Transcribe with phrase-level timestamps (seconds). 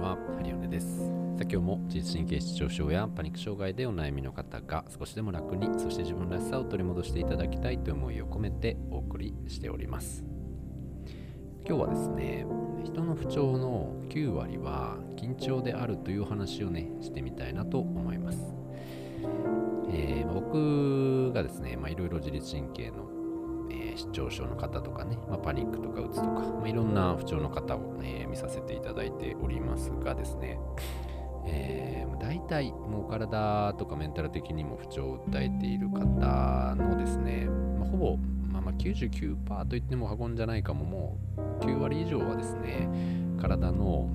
[0.00, 0.86] はハリオネです。
[0.86, 1.08] さあ
[1.42, 10.24] 今日も自律神経失調症やパニック障害でお悩みの方が少しでも楽にそして自分らしさを取り戻していただきたいという思いを込めてお送りしております。
[11.68, 12.46] 今日はですね
[12.82, 18.38] 人の不調の9割は緊張であるという話をねしてみたいなと思います、
[19.92, 23.19] えー、僕がですねいろいろ自律神経の
[23.70, 30.58] えー、失調症の方とかね、まあ、パニックとかうつとか、まあ、いろんな不調の方を、え、見させていただいておりますがですね、
[31.46, 37.46] えー、大体もう体とかメンタル的にも不調を訴えている方のですね、
[37.78, 38.16] まあ、ほぼ、
[38.52, 42.88] まあ、まあ99%と言っても過言じゃないかももう9割以上はですね
[43.40, 44.08] 体の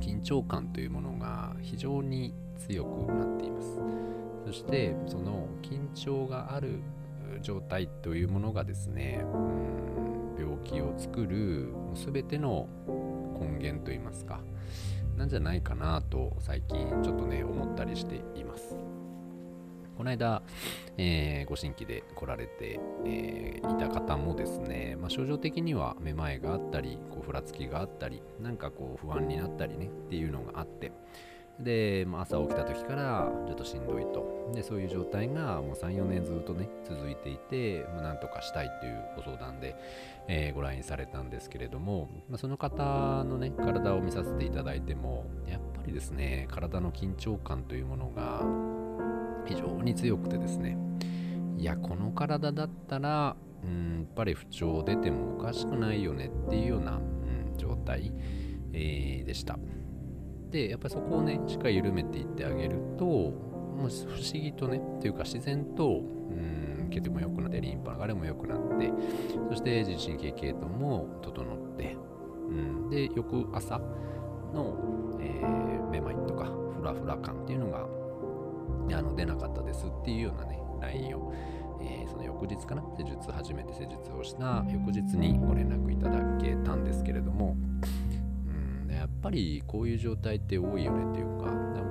[0.00, 3.78] 緊張感というものが非常に強くなっています。
[4.46, 6.80] そしてその緊張がある
[7.40, 9.70] 状態というものがですねうん
[10.38, 12.68] 病気を作る全ての
[13.38, 14.40] 根源といいますか
[15.16, 18.74] なんじゃないかなと最近ちょっとね思ったりしています。
[20.00, 20.42] この間、
[20.96, 30.90] えー、ご新規で来られて、えー、いた方もですね、まあ、症状的にはめまいがあったりこうふらつきがあったりなんかこう不安になったりねっていうのがあって
[31.62, 39.76] で、まあ、朝起きた時からちょっとしんどいとでそういう状態がもう34年ずっとね続いていて、まあ、なんとかしたいというご相談で、
[40.28, 48.42] えー、ご来院されたんですけれども、まあ、その方のね体を見させていただいてもやっぱりですね体の緊張感というものが
[49.46, 50.76] 非常に強くてですね
[51.58, 58.12] いやこの体だったらうんやっぱり不調出てもおかしくないよねっていうような、うん、状態、
[58.72, 59.58] えー、でした。
[60.50, 68.92] でやっぱりそこをねしっかり緩めていってあげるともう不思議とねというか自然とうん血も良くなってリンパ流れも良くなって
[69.48, 71.96] そして自律神経系統も整って、
[72.48, 73.78] うん、で翌朝
[74.52, 76.46] の、えー、めまいとか
[76.76, 77.86] フラフラ感っていうのが
[78.98, 81.32] あの出なかったですっていうようなね LINE を、
[81.80, 87.56] えー、その翌日かな施術初めて施術をした翌日にご連絡いただけたんですけれども
[89.22, 91.50] ぱりこういう状態って多いよねっていうか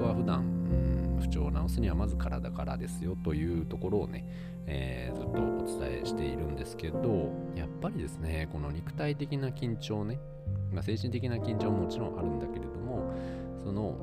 [0.00, 4.24] 僕は普段うん不調を治すにはまず体からですよというところをね、
[4.66, 10.18] えー、ずっとお伝えしているんですけどやっぱりですねこの肉体的な緊張ね、
[10.72, 13.12] まあ、精神的な緊張ももちろんあるんだけれども
[13.62, 13.98] その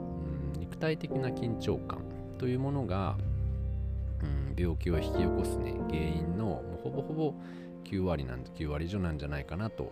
[0.55, 2.01] うん肉体的な緊張感
[2.37, 3.17] というものが
[4.21, 7.33] うん病気を引き起こすね原因のほぼほぼ
[7.85, 9.91] 9割なん9割以上なんじゃないかなと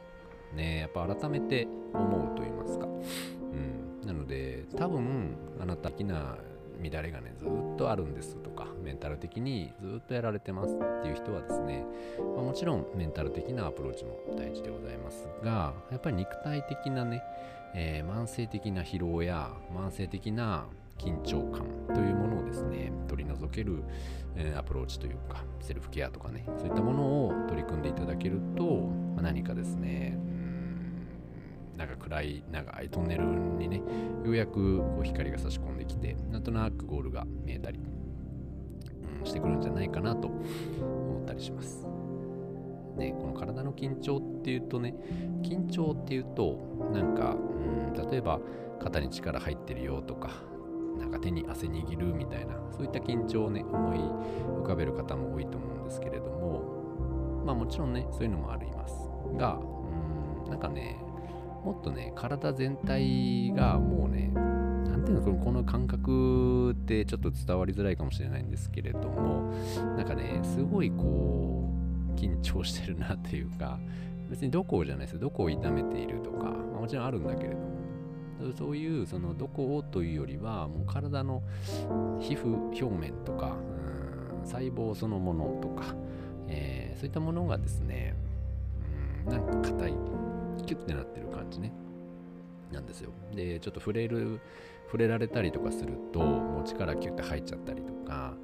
[0.55, 6.37] ねやっぱ改めて思うと言いますか、うん、なので多分あなた的な
[6.81, 11.85] 乱れがねずっとあるんですとかメンタル的にずっとやられてますっていう人はですね、
[12.35, 17.21] まあ、もちろんメンタル的なアプローチも大事でございますがやっぱり肉体的なね、
[17.73, 20.65] えー、慢性的な疲労や慢性的な
[20.97, 23.83] 緊張感というものをですね取り除ける、
[24.35, 28.63] えー、アプローチというかセルフケアとかねそういったものを取り組んでいただけると、
[29.15, 30.17] まあ、何かですね
[31.77, 37.79] なんか暗い長いトンネルにねようやくこう光が差し込んできてなんとなくゴールが見えたり、
[39.19, 41.85] うん、してくるんじゃないかなと思ったりします。
[42.97, 44.95] ね、この体の緊張っていうとね
[45.41, 46.57] 緊張っていうと
[46.93, 48.39] なんか、うん、例えば
[48.79, 50.29] 肩に力入ってるよとか
[50.97, 53.99] なんか手に汗握るみたいなそういった緊張をね思い
[54.61, 58.93] 浮かべる方も多いと思うんですけれどもまあもちろんねそういうのもあります
[59.37, 61.04] がうんなんかね
[61.65, 69.51] もっとね体全体がもうね何ていうのこの感覚ってちょっと伝わりづらいかもしれないんですけれども
[69.97, 71.73] なんかねすごいこ
[72.15, 73.79] う緊張してるなっていうか
[74.29, 77.75] 別にどこをじゃないですどこを痛めているとか、まあ、もちろんあるんだけれども。
[78.57, 81.41] そういうそのどこをというよりはもう体の
[82.19, 83.55] 皮膚表面とか
[84.43, 85.95] 細胞そのものとか、
[86.49, 88.13] えー、そういったものがですね
[89.25, 90.24] うんなんか硬い。
[90.63, 91.71] キュッてなってる感じね。
[92.71, 93.11] なんですよ。
[93.33, 94.39] でちょっと触れる
[94.85, 98.35] 触れられたりとかするともう力キュッて入っちゃったりとか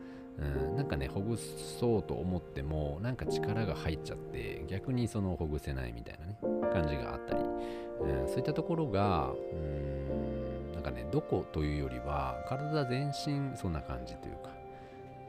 [0.42, 6.40] うん、なんかねほぐそうと思ってもなんか力が入っちゃって逆にそのほぐせないみたいなね
[6.74, 14.50] 感じがあったり、うん、そういったところがうんなんかねどこというよりは体全身そんな感じというか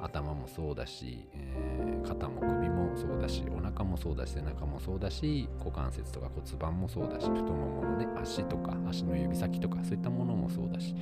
[0.02, 10.94] 頭もそうだし、えー、肩も首もそうだしお腹もそうだし背中もそうだし股関節とか骨盤もそうだし太もものね足とか足の指先とかそういったものもそうだし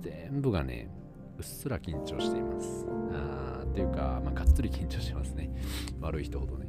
[0.00, 0.90] 全部がね
[1.38, 2.86] うっすら緊張しています。
[3.12, 5.50] あーっていうか、まあ、がっつり緊張してますね。
[6.00, 6.66] 悪い人ほどね。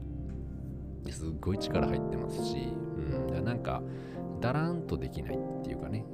[1.10, 2.58] すっごい力入ってますし、
[3.30, 3.82] うん、なんか
[4.40, 6.06] だらんとできないっていうかね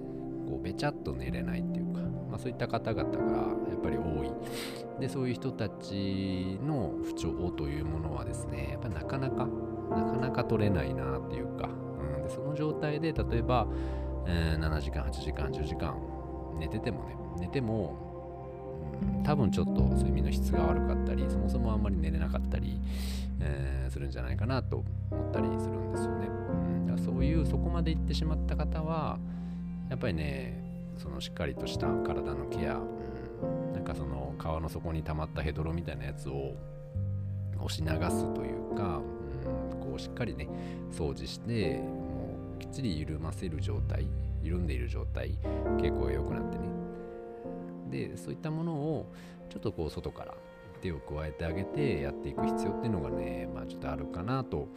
[0.47, 3.37] こうべちゃっと寝れないっていうか、まあ、そういった方々が
[3.69, 4.31] やっぱり多い。
[4.99, 9.47] でそういう人たちの不調というものはですねやっぱなかなか
[9.89, 11.69] なかなか取れないなっていうか、
[12.17, 13.67] うん、でその状態で例えば、
[14.25, 15.95] えー、7時間8時間10時間
[16.59, 18.07] 寝ててもね寝ても
[19.23, 22.81] 多分ちょっと睡眠の質が悪かったりそもそもあんまり寝れなかったり、
[23.39, 29.19] えー、するんじゃないかなと思ったりするんですよね、うん、だからそういうそこまで行ってしまった方は
[29.89, 30.63] やっぱりね
[30.97, 36.53] そのしっかりとした体のケア、うん、なんかその川の底に溜まったヘドロみたいなやつを
[37.59, 39.01] 押し流すというか、
[39.73, 40.47] うん、こうしっかりね
[40.91, 44.07] 掃除してもうきっちり緩ませる状態
[44.43, 45.37] 緩んでいる状態
[45.77, 46.67] 傾向が良くなってね。
[47.89, 49.11] でそういったものを
[49.49, 50.33] ちょっとこう外から
[50.81, 54.67] 手を加えてあげてやっていく必要っていうのがね、まあ、ちょっとあるかなと、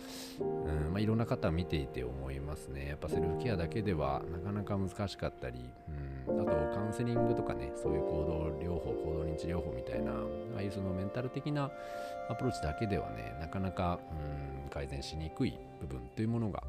[0.41, 0.93] うん。
[0.93, 2.89] まあ、いろんな方見ていて思いますね。
[2.89, 10.15] やっぱセルフケアだけではなかなか難しかったり、うん、あとカウンセリングとかねそういう行動療法行動認知療法みたいなあ
[10.59, 11.71] あいうそのメンタル的な
[12.29, 13.99] アプローチだけではねなかなか、
[14.65, 16.63] うん、改善しにくい部分というものが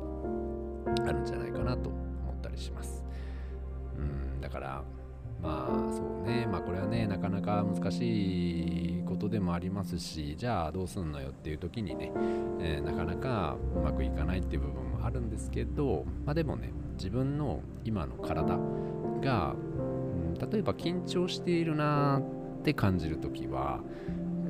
[1.08, 3.04] あるんじゃないかなと思ったりします、
[3.98, 4.84] うん、だから
[5.42, 6.46] まあそうね。
[6.46, 12.12] まあこれはねなかなか難しいことでもありますしじゃあどうすんのよっていう時にね、
[12.60, 16.72] えー、なかなかうまくいかないっていう部分もあるんですけどまあでもね
[17.02, 18.60] 自分の今の体
[19.24, 22.22] が、うん、例えば緊張しているな
[22.60, 23.80] って感じる時は、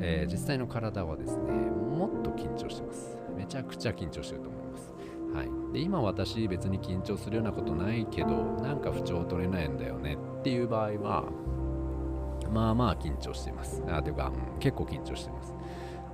[0.02, 3.18] えー、実際の体はですねもっと緊張してます。
[3.38, 4.94] めちゃくちゃ緊張してると思います。
[5.34, 8.28] はい、で今私別に緊張するようなことないけど
[8.62, 11.24] なんか不調取れないんだよねっていう場合は
[12.52, 13.82] まあまあ緊張しています。
[13.88, 15.56] あというか、うん、結構緊張してます。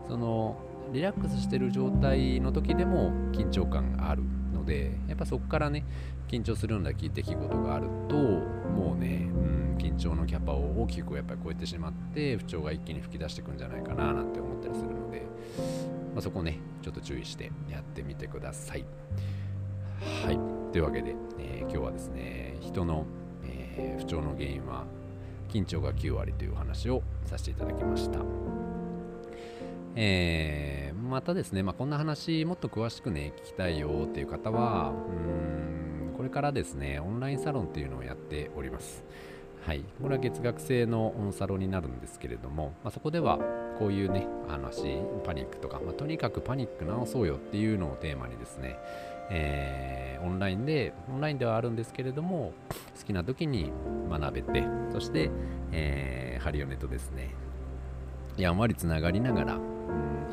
[0.08, 0.56] その
[0.94, 4.22] リラックスしてる状態の時でも緊張感がある。
[4.68, 5.84] でやっぱそこからね
[6.28, 15.26] 緊張するような出来事があるともうね、うん、緊張のキャパを大きくやっぱり超えてしまって不調が一気に吹き出してくんじゃないかななんて思ったりするので、
[16.14, 18.86] まあ、そこねちょっと注意してやってみてください
[20.24, 20.40] はい
[20.72, 23.06] というわけで、えー、今日はですね人の
[23.78, 24.86] えー、不調の原因は
[25.50, 28.20] 緊張が9割という話をさせていただきました。
[29.96, 39.06] えー、またですね、まあ、こんな話もっと詳しくね聞きたいよっていう方はうんこれからですねオンラインサロンっていうのをやっております。
[39.66, 43.38] はい、これは月額制のオンサロンになるんですけれども、まあ、そこでは
[43.78, 48.78] こういうね話パニックとか、まあ、とにかくパニック直そうよっていうのをテーマにですね、
[49.30, 52.54] えー、オンラインでオンラインではあるんですけれども
[52.98, 53.74] 好きな時に
[54.10, 54.64] 学べて
[54.94, 55.32] そして、
[55.74, 57.36] えー、ハリオネとですね
[58.38, 59.60] やんわりつながりながら、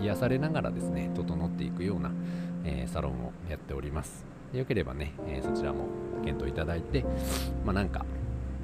[0.00, 2.10] 癒されながらですね整っていくような、
[2.64, 4.24] えー、サロンをやっております。
[4.52, 5.86] よければね、えそちらも
[6.22, 7.04] 検討いただいて
[7.64, 8.04] まあなんか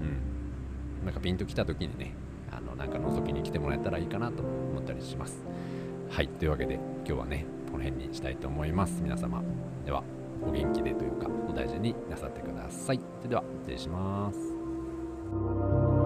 [0.01, 2.15] うんなんかピンときた時にね
[2.53, 5.45] あのなんか覗きに来てもらえたらいいかなと思ったりします。
[6.11, 9.01] はいというわけで今日はねこの辺にしたいと思います。
[9.03, 9.43] 皆様
[9.85, 10.03] では
[10.43, 13.01] お元気でというかお大事になさってください。
[13.19, 16.00] それでは失礼します。